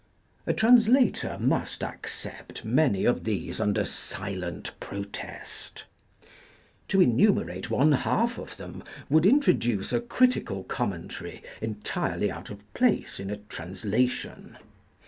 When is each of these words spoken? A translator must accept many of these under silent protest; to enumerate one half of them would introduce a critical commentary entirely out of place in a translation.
A 0.47 0.53
translator 0.53 1.37
must 1.39 1.83
accept 1.83 2.65
many 2.65 3.05
of 3.05 3.23
these 3.23 3.59
under 3.59 3.85
silent 3.85 4.71
protest; 4.79 5.85
to 6.87 6.99
enumerate 7.01 7.69
one 7.69 7.91
half 7.91 8.39
of 8.39 8.57
them 8.57 8.83
would 9.11 9.27
introduce 9.27 9.93
a 9.93 10.01
critical 10.01 10.63
commentary 10.63 11.43
entirely 11.61 12.31
out 12.31 12.49
of 12.49 12.73
place 12.73 13.19
in 13.19 13.29
a 13.29 13.37
translation. 13.37 14.57